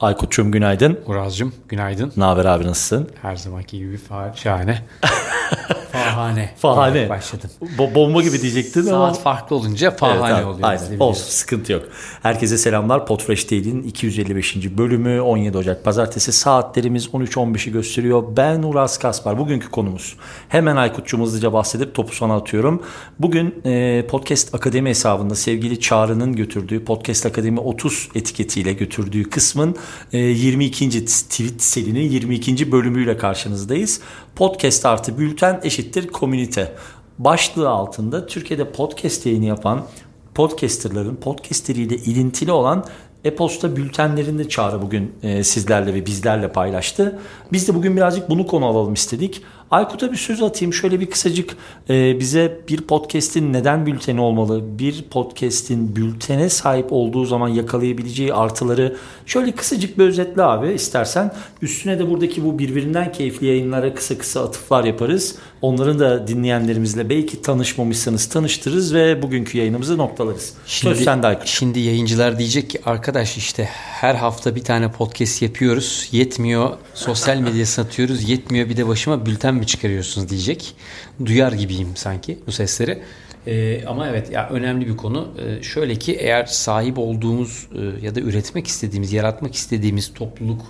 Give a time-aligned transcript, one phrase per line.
[0.00, 1.00] Aykut'cum günaydın.
[1.06, 2.12] Uraz'cığım günaydın.
[2.16, 3.08] Ne haber abi nasılsın?
[3.22, 4.82] Her zamanki gibi fa- şahane.
[5.92, 6.50] Fahane.
[6.58, 6.98] Fahane.
[6.98, 7.50] Evet, başladım.
[7.78, 9.12] Bo- bomba gibi diyecektin Saat ama.
[9.12, 10.68] farklı olunca fahane Evet abi, oluyor.
[10.68, 10.98] Aynen.
[10.98, 11.82] Olsun sıkıntı yok.
[12.22, 13.06] Herkese selamlar.
[13.06, 14.56] Podfresh Daily'nin 255.
[14.78, 18.24] bölümü 17 Ocak Pazartesi saatlerimiz 13.15'i gösteriyor.
[18.36, 19.38] Ben Uras Kaspar.
[19.38, 20.16] Bugünkü konumuz.
[20.48, 22.82] Hemen Aykut'cum hızlıca bahsedip topu sana atıyorum.
[23.18, 29.76] Bugün e, Podcast Akademi hesabında sevgili Çağrı'nın götürdüğü Podcast Akademi 30 etiketiyle götürdüğü kısmın
[30.12, 31.04] 22.
[31.04, 32.72] tweet serinin 22.
[32.72, 34.00] bölümüyle karşınızdayız.
[34.36, 36.74] Podcast artı bülten eşittir komünite.
[37.18, 39.86] Başlığı altında Türkiye'de podcast yayını yapan
[40.34, 42.84] podcasterların podcastleriyle ilintili olan
[43.26, 47.18] e-posta bültenlerini Çağrı bugün e, sizlerle ve bizlerle paylaştı.
[47.52, 49.42] Biz de bugün birazcık bunu konu alalım istedik.
[49.70, 50.72] Aykut'a bir söz atayım.
[50.72, 51.56] Şöyle bir kısacık
[51.90, 54.78] e, bize bir podcast'in neden bülteni olmalı?
[54.78, 58.96] Bir podcast'in bültene sahip olduğu zaman yakalayabileceği artıları
[59.26, 61.34] şöyle kısacık bir özetle abi istersen.
[61.62, 65.36] Üstüne de buradaki bu birbirinden keyifli yayınlara kısa kısa atıflar yaparız.
[65.62, 70.54] Onların da dinleyenlerimizle belki tanışmamışsanız tanıştırırız ve bugünkü yayınımızı noktalarız.
[70.66, 71.46] söz sende Aykut.
[71.46, 76.08] Şimdi yayıncılar diyecek ki arkadaş işte her hafta bir tane podcast yapıyoruz.
[76.12, 78.28] Yetmiyor sosyal medya satıyoruz.
[78.28, 80.76] Yetmiyor bir de başıma bülten mi çıkarıyorsunuz diyecek.
[81.24, 83.02] Duyar gibiyim sanki bu sesleri.
[83.46, 85.28] Ee, ama evet ya önemli bir konu.
[85.38, 90.62] Ee, şöyle ki eğer sahip olduğumuz e, ya da üretmek istediğimiz, yaratmak istediğimiz topluluk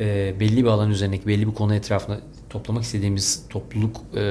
[0.00, 4.22] e, belli bir alan üzerindeki belli bir konu etrafında toplamak istediğimiz topluluk e,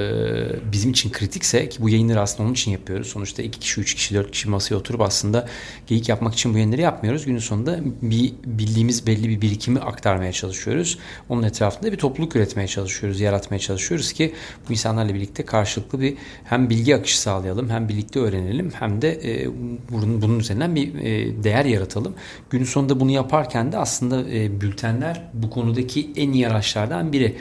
[0.71, 3.07] bizim için kritikse ki bu yayınları aslında onun için yapıyoruz.
[3.07, 5.47] Sonuçta iki kişi, üç kişi, dört kişi masaya oturup aslında
[5.87, 7.25] geyik yapmak için bu yayınları yapmıyoruz.
[7.25, 10.99] Günün sonunda bir bildiğimiz belli bir birikimi aktarmaya çalışıyoruz.
[11.29, 14.33] Onun etrafında bir topluluk üretmeye çalışıyoruz, yaratmaya çalışıyoruz ki
[14.69, 19.49] bu insanlarla birlikte karşılıklı bir hem bilgi akışı sağlayalım, hem birlikte öğrenelim, hem de e,
[19.91, 22.15] bunun, bunun üzerinden bir e, değer yaratalım.
[22.49, 27.37] Günün sonunda bunu yaparken de aslında e, bültenler bu konudaki en iyi araçlardan biri.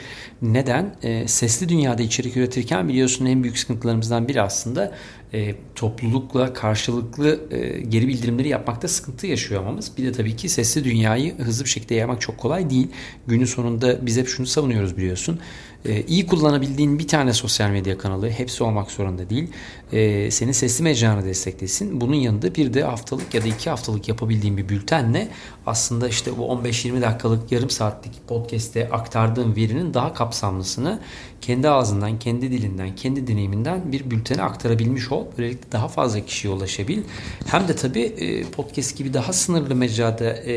[0.67, 0.95] Neden?
[1.03, 4.91] E, sesli dünyada içerik üretirken biliyorsun en büyük sıkıntılarımızdan biri aslında
[5.33, 9.91] e, toplulukla karşılıklı e, geri bildirimleri yapmakta sıkıntı yaşıyor olmamız.
[9.97, 12.87] Bir de tabii ki sesli dünyayı hızlı bir şekilde yaymak çok kolay değil.
[13.27, 15.39] Günün sonunda biz hep şunu savunuyoruz biliyorsun.
[15.85, 19.47] E, iyi kullanabildiğin bir tane sosyal medya kanalı hepsi olmak zorunda değil.
[19.91, 22.01] E, senin sesli mecranı desteklesin.
[22.01, 25.27] Bunun yanında bir de haftalık ya da iki haftalık yapabildiğin bir bültenle
[25.65, 30.99] aslında işte bu 15-20 dakikalık yarım saatlik podcast'te aktardığın verinin daha kapsamlısını
[31.41, 35.16] kendi ağzından, kendi dilinden, kendi deneyiminden bir bültene aktarabilmiş ol.
[35.37, 36.99] Böylelikle daha fazla kişiye ulaşabil.
[37.45, 40.53] Hem de tabii e, podcast gibi daha sınırlı mecrada e,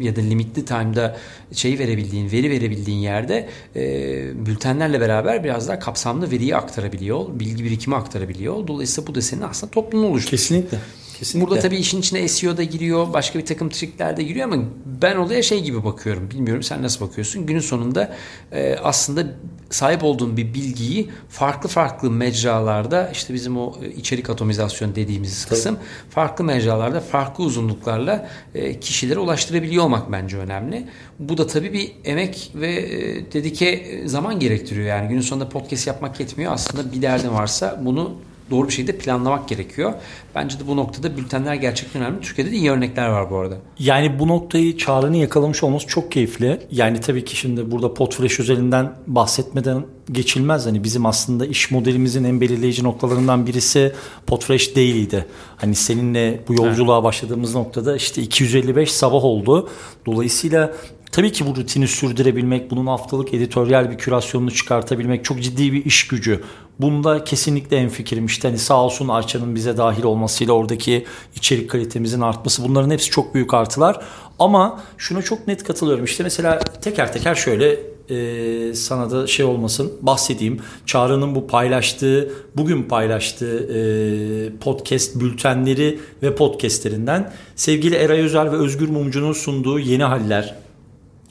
[0.00, 1.16] ya da limitli time'da
[1.52, 7.64] şey verebildiğin, veri verebildiğin yerde e, bültenlerle beraber biraz daha kapsamlı veriyi aktarabiliyor ol, bilgi
[7.64, 8.66] birikimi aktarabiliyor ol.
[8.66, 10.40] Dolayısıyla bu da senin aslında toplumunu oluşturuyor.
[10.40, 10.78] Kesinlikle.
[11.18, 11.50] Kesinlikle.
[11.50, 14.62] Burada tabii işin içine SEO da giriyor, başka bir takım trikler de giriyor ama
[15.02, 16.30] ben olaya şey gibi bakıyorum.
[16.30, 17.46] Bilmiyorum sen nasıl bakıyorsun?
[17.46, 18.16] Günün sonunda
[18.52, 19.26] e, aslında
[19.70, 25.78] sahip olduğun bir bilgiyi farklı farklı mecralarda işte bizim o e, içerik atomizasyon dediğimiz kısım
[26.10, 30.88] farklı mecralarda farklı uzunluklarla e, kişilere ulaştırabiliyor olmak bence önemli.
[31.18, 34.86] Bu da tabii bir emek ve e, dedike zaman gerektiriyor.
[34.86, 36.52] Yani günün sonunda podcast yapmak yetmiyor.
[36.52, 38.14] Aslında bir derdin varsa bunu
[38.50, 39.92] doğru bir şekilde planlamak gerekiyor.
[40.34, 42.20] Bence de bu noktada bültenler gerçekten önemli.
[42.20, 43.56] Türkiye'de de iyi örnekler var bu arada.
[43.78, 46.60] Yani bu noktayı Çağrı'nın yakalamış olması çok keyifli.
[46.70, 49.82] Yani tabii ki şimdi burada Podfresh üzerinden bahsetmeden
[50.12, 50.66] geçilmez.
[50.66, 53.92] Hani bizim aslında iş modelimizin en belirleyici noktalarından birisi
[54.26, 55.26] Podfresh Daily'di.
[55.56, 59.68] Hani seninle bu yolculuğa başladığımız noktada işte 255 sabah oldu.
[60.06, 60.72] Dolayısıyla
[61.14, 66.08] Tabii ki bu rutini sürdürebilmek, bunun haftalık editoryal bir kürasyonunu çıkartabilmek çok ciddi bir iş
[66.08, 66.44] gücü.
[66.80, 71.04] Bunda kesinlikle en fikrim işte hani sağ olsun Arça'nın bize dahil olmasıyla oradaki
[71.36, 74.00] içerik kalitemizin artması bunların hepsi çok büyük artılar.
[74.38, 79.92] Ama şuna çok net katılıyorum işte mesela teker teker şöyle e, sana da şey olmasın
[80.02, 80.60] bahsedeyim.
[80.86, 88.88] Çağrı'nın bu paylaştığı, bugün paylaştığı e, podcast bültenleri ve podcastlerinden sevgili Eray Özel ve Özgür
[88.88, 90.63] Mumcu'nun sunduğu Yeni Haller,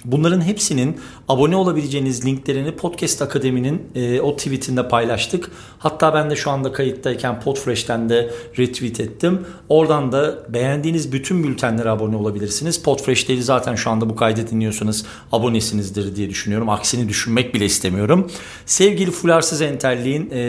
[0.05, 0.97] Bunların hepsinin
[1.27, 5.51] abone olabileceğiniz linklerini Podcast Akademi'nin e, o tweetinde paylaştık.
[5.79, 9.45] Hatta ben de şu anda kayıttayken Podfresh'ten de retweet ettim.
[9.69, 12.83] Oradan da beğendiğiniz bütün bültenlere abone olabilirsiniz.
[12.83, 16.69] Podfresh'leri zaten şu anda bu kaydı dinliyorsanız abonesinizdir diye düşünüyorum.
[16.69, 18.31] Aksini düşünmek bile istemiyorum.
[18.65, 20.41] Sevgili Fularsız Entelliğin e,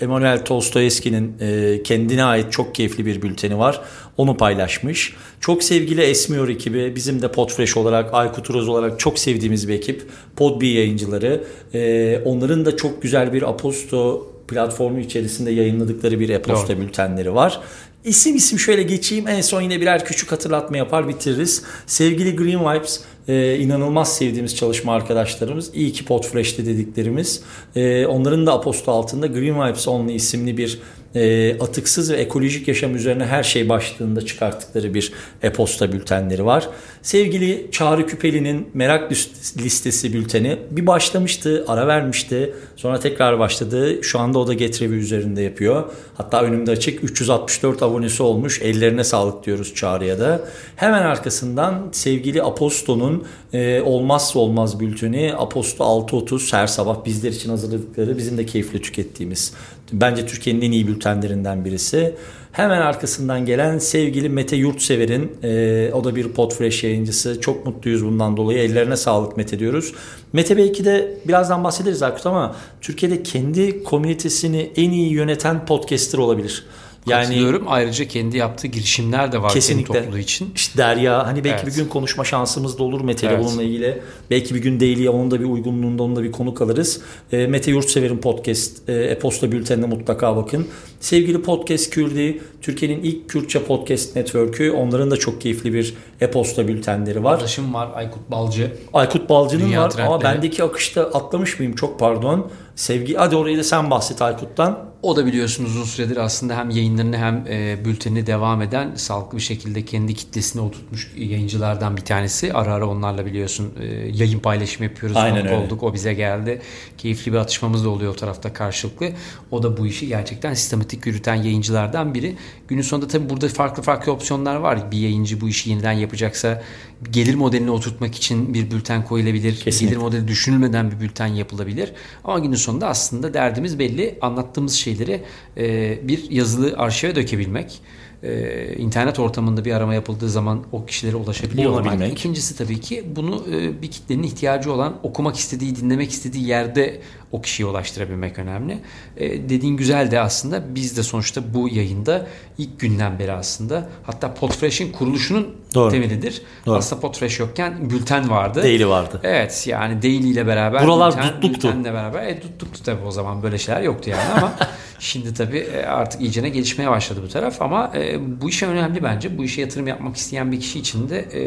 [0.00, 3.80] Emanuel Tolstoyevski'nin e, kendine ait çok keyifli bir bülteni var.
[4.16, 5.16] Onu paylaşmış.
[5.40, 10.02] Çok sevgili Esmiyor ekibi bizim de Podfresh olarak Aykut Uroz olarak çok sevdiğimiz bir ekip.
[10.36, 11.44] Podbee yayıncıları.
[11.74, 16.80] Ee, onların da çok güzel bir Aposto platformu içerisinde yayınladıkları bir e-posta Doğru.
[16.80, 17.60] bültenleri var.
[18.04, 21.62] İsim isim şöyle geçeyim en son yine birer küçük hatırlatma yapar bitiririz.
[21.86, 25.70] Sevgili Green Vibes e, inanılmaz sevdiğimiz çalışma arkadaşlarımız.
[25.74, 27.42] İyi ki Podfresh'te dediklerimiz.
[27.76, 30.78] E, onların da aposto altında Green Vibes Only isimli bir
[31.14, 35.12] e, atıksız ve ekolojik yaşam üzerine her şey başlığında çıkarttıkları bir
[35.42, 36.68] e-posta bültenleri var.
[37.02, 39.12] Sevgili Çağrı Küpeli'nin merak
[39.58, 42.54] listesi bülteni bir başlamıştı, ara vermişti.
[42.76, 44.02] Sonra tekrar başladı.
[44.02, 45.84] Şu anda o da Getrevi üzerinde yapıyor.
[46.14, 48.62] Hatta önümde açık 364 abonesi olmuş.
[48.62, 50.40] Ellerine sağlık diyoruz Çağrı'ya da.
[50.76, 58.18] Hemen arkasından sevgili Aposto'nun e, olmazsa olmaz bülteni Aposto 6.30 her sabah bizler için hazırladıkları
[58.18, 59.54] bizim de keyifle tükettiğimiz
[60.00, 62.14] bence Türkiye'nin en iyi bültenlerinden birisi.
[62.52, 67.40] Hemen arkasından gelen sevgili Mete Yurtsever'in e, o da bir Podfresh yayıncısı.
[67.40, 68.58] Çok mutluyuz bundan dolayı.
[68.58, 69.92] Ellerine sağlık Mete diyoruz.
[70.32, 76.64] Mete belki de birazdan bahsederiz Aykut ama Türkiye'de kendi komünitesini en iyi yöneten podcaster olabilir.
[77.06, 77.64] Yani Katılıyorum.
[77.68, 80.02] Ayrıca kendi yaptığı girişimler de var kesinlikle.
[80.02, 80.52] topluluğu için.
[80.54, 81.66] İşte Derya hani belki evet.
[81.66, 83.38] bir gün konuşma şansımız da olur Mete evet.
[83.44, 84.02] bununla ilgili.
[84.30, 87.00] Belki bir gün Daily'ye onun da bir uygunluğunda onun da bir konu kalırız.
[87.32, 90.66] E, Mete Yurtsever'in podcast e, e-posta bültenine mutlaka bakın.
[91.00, 94.70] Sevgili Podcast Kürdi, Türkiye'nin ilk Kürtçe podcast network'ü.
[94.70, 97.32] Onların da çok keyifli bir e-posta bültenleri var.
[97.32, 98.72] Arkadaşım var Aykut Balcı.
[98.92, 100.14] Aykut Balcı'nın Dünya var trendleri.
[100.14, 102.50] ama bendeki akışta atlamış mıyım çok pardon.
[102.76, 104.94] Sevgi hadi orayı da sen bahset Aykut'tan.
[105.02, 109.42] O da biliyorsunuz uzun süredir aslında hem yayınlarını hem e, bültenini devam eden sağlıklı bir
[109.42, 112.52] şekilde kendi kitlesine oturtmuş yayıncılardan bir tanesi.
[112.52, 115.16] Ara ara onlarla biliyorsun e, yayın paylaşımı yapıyoruz.
[115.16, 115.56] Aynen öyle.
[115.56, 115.82] olduk.
[115.82, 116.62] O bize geldi.
[116.98, 119.08] Keyifli bir atışmamız da oluyor o tarafta karşılıklı.
[119.50, 122.36] O da bu işi gerçekten sistematik yürüten yayıncılardan biri.
[122.68, 124.90] Günün sonunda tabii burada farklı farklı opsiyonlar var.
[124.90, 126.62] Bir yayıncı bu işi yeniden yapacaksa
[127.10, 129.56] gelir modelini oturtmak için bir bülten koyulabilir.
[129.56, 129.86] Kesinlikle.
[129.86, 131.92] Gelir modeli düşünülmeden bir bülten yapılabilir.
[132.24, 134.18] Ama günün sonunda aslında derdimiz belli.
[134.20, 135.22] Anlattığımız şeyleri
[135.56, 137.80] e, bir yazılı arşive dökebilmek
[138.24, 142.12] e, internet ortamında bir arama yapıldığı zaman o kişilere ulaşabiliyor olmak.
[142.12, 147.00] İkincisi tabii ki bunu e, bir kitlenin ihtiyacı olan okumak istediği, dinlemek istediği yerde
[147.34, 148.78] o kişiye ulaştırabilmek önemli.
[149.16, 152.26] E, dediğin güzel de aslında biz de sonuçta bu yayında
[152.58, 155.90] ilk günden beri aslında hatta Podfresh'in kuruluşunun Doğru.
[155.90, 156.42] temelidir.
[156.66, 156.76] Doğru.
[156.76, 158.62] Aslında Podfresh yokken bülten vardı.
[158.62, 159.20] Daily vardı.
[159.24, 161.68] Evet yani Daily ile beraber Buralar bülten, tuttuktu.
[161.68, 164.54] Bültenle beraber e, tuttuktu tabii o zaman böyle şeyler yoktu yani ama
[164.98, 169.38] Şimdi tabii e, artık iyicene gelişmeye başladı bu taraf ama e, bu işe önemli bence.
[169.38, 171.40] Bu işe yatırım yapmak isteyen bir kişi için de e,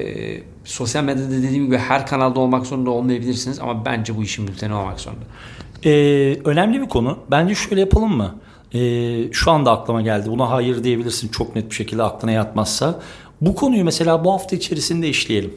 [0.67, 4.99] sosyal medyada dediğim gibi her kanalda olmak zorunda olmayabilirsiniz ama bence bu işin bülteni olmak
[4.99, 5.25] zorunda.
[5.85, 7.19] Ee, önemli bir konu.
[7.31, 8.35] Bence şöyle yapalım mı?
[8.73, 10.29] Ee, şu anda aklıma geldi.
[10.29, 12.99] Buna hayır diyebilirsin çok net bir şekilde aklına yatmazsa.
[13.41, 15.53] Bu konuyu mesela bu hafta içerisinde işleyelim.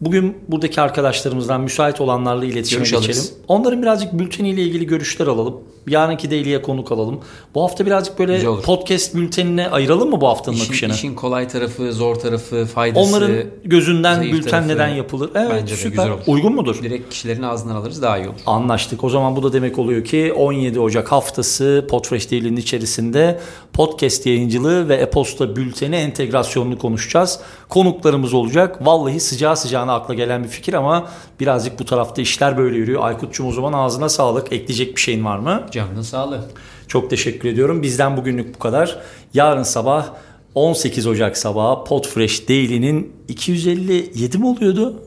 [0.00, 3.10] Bugün buradaki arkadaşlarımızdan müsait olanlarla iletişime Görüş geçelim.
[3.10, 3.32] Alırız.
[3.48, 5.60] Onların birazcık bülteniyle ilgili görüşler alalım.
[5.88, 7.20] Yarınki Daily'ye konuk alalım.
[7.54, 10.92] Bu hafta birazcık böyle podcast bültenine ayıralım mı bu haftanın işin, akışını?
[10.92, 13.08] İşin kolay tarafı, zor tarafı, faydası.
[13.08, 15.30] Onların gözünden bülten tarafı, neden yapılır?
[15.34, 15.90] Evet Bence süper.
[15.90, 16.22] güzel olur.
[16.26, 16.82] Uygun mudur?
[16.82, 18.36] Direkt kişilerin ağzından alırız daha iyi olur.
[18.46, 19.04] Anlaştık.
[19.04, 23.40] O zaman bu da demek oluyor ki 17 Ocak haftası Podfresh Daily'nin içerisinde
[23.72, 27.40] podcast yayıncılığı ve e-posta bülteni entegrasyonunu konuşacağız.
[27.68, 28.86] Konuklarımız olacak.
[28.86, 31.08] Vallahi sıcağı sıcağına akla gelen bir fikir ama
[31.40, 33.04] birazcık bu tarafta işler böyle yürüyor.
[33.04, 34.52] Aykut'cum o zaman ağzına sağlık.
[34.52, 35.66] Ekleyecek bir şeyin var mı?
[35.70, 36.44] Canının sağlığı.
[36.88, 37.82] Çok teşekkür ediyorum.
[37.82, 38.98] Bizden bugünlük bu kadar.
[39.34, 40.06] Yarın sabah
[40.54, 45.02] 18 Ocak sabahı Podfresh Daily'nin 257 mi oluyordu?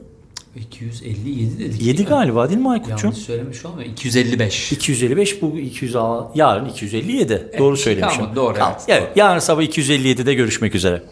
[0.56, 1.82] 257 dedik.
[1.82, 3.10] 7 galiba değil mi Aykut'cum?
[3.10, 3.84] Yanlış söylemiş olma.
[3.84, 4.72] 255.
[4.72, 5.96] 255 bu 200
[6.36, 7.34] yarın 257.
[7.34, 8.20] Evet, Doğru söylemişim.
[8.20, 8.54] Tamam doğru.
[8.54, 8.76] Tamam.
[8.88, 9.02] Evet.
[9.04, 9.18] evet.
[9.18, 11.04] Yarın sabah 257'de görüşmek üzere.